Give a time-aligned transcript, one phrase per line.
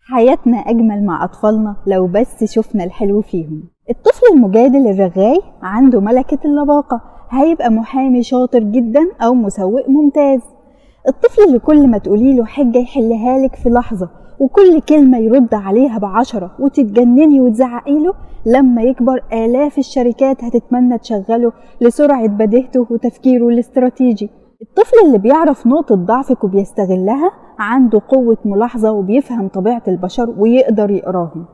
[0.00, 3.68] حياتنا أجمل مع أطفالنا لو بس شفنا الحلو فيهم.
[3.90, 7.00] الطفل المجادل الرغاي عنده ملكة اللباقة.
[7.30, 10.40] هيبقى محامي شاطر جدا أو مسوق ممتاز.
[11.08, 14.25] الطفل اللي كل ما تقولي له حجة يحلها لك في لحظة.
[14.40, 18.14] وكل كلمة يرد عليها بعشرة وتتجنني وتزعقي له
[18.46, 24.30] لما يكبر آلاف الشركات هتتمنى تشغله لسرعة بديهته وتفكيره الاستراتيجي.
[24.62, 31.46] الطفل اللي بيعرف نقطة ضعفك وبيستغلها عنده قوة ملاحظة وبيفهم طبيعة البشر ويقدر يقراهم.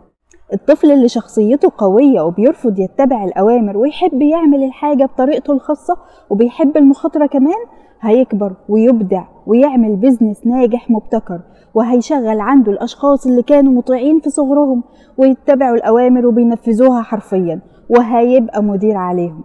[0.52, 5.96] الطفل اللي شخصيته قوية وبيرفض يتبع الأوامر ويحب يعمل الحاجة بطريقته الخاصة
[6.30, 7.58] وبيحب المخاطرة كمان
[8.02, 11.40] هيكبر ويبدع ويعمل بيزنس ناجح مبتكر
[11.74, 14.82] وهيشغل عنده الأشخاص اللي كانوا مطيعين في صغرهم
[15.18, 19.44] ويتبعوا الأوامر وبينفذوها حرفيا وهيبقى مدير عليهم.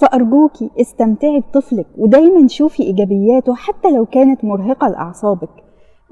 [0.00, 5.50] فأرجوكي استمتعي بطفلك ودايما شوفي إيجابياته حتى لو كانت مرهقة لأعصابك.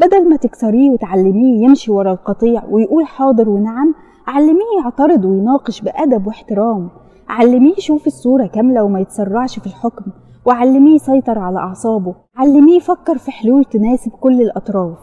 [0.00, 3.94] بدل ما تكسريه وتعلميه يمشي ورا القطيع ويقول حاضر ونعم
[4.26, 6.88] علميه يعترض ويناقش بأدب واحترام.
[7.28, 10.04] علميه يشوف الصورة كاملة وما يتسرعش في الحكم.
[10.44, 12.14] وعلميه يسيطر على أعصابه.
[12.36, 14.98] علميه يفكر في حلول تناسب كل الأطراف.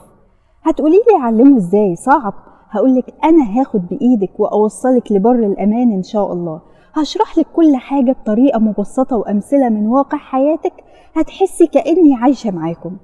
[0.64, 2.34] هتقولي لي أعلمه إزاي؟ صعب.
[2.70, 6.62] هقولك أنا هاخد بإيدك وأوصلك لبر الأمان إن شاء الله.
[6.94, 10.74] هشرح لك كل حاجة بطريقة مبسطة وأمثلة من واقع حياتك
[11.16, 12.98] هتحسي كأني عايشة معاكم.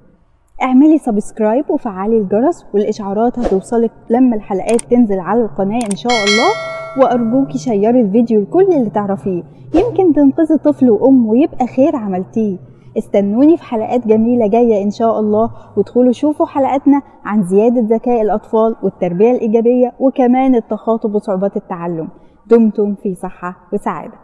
[0.61, 6.76] اعملي subscribe وفعلي الجرس والإشعارات هتوصلك لما الحلقات تنزل على القناة إن شاء الله.
[6.97, 9.43] وأرجوكي شيري الفيديو لكل اللي تعرفيه.
[9.73, 12.57] يمكن تنقذي طفل وأم ويبقى خير عملتيه.
[12.97, 18.75] استنوني في حلقات جميلة جاية إن شاء الله وادخلوا شوفوا حلقاتنا عن زيادة ذكاء الأطفال
[18.83, 22.07] والتربية الإيجابية وكمان التخاطب وصعوبات التعلم.
[22.47, 24.17] دمتم في صحة وسعادة.